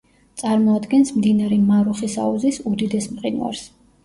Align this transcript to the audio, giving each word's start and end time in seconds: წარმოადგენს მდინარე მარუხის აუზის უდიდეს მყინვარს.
წარმოადგენს 0.41 1.11
მდინარე 1.17 1.59
მარუხის 1.67 2.17
აუზის 2.25 2.59
უდიდეს 2.73 3.11
მყინვარს. 3.19 3.63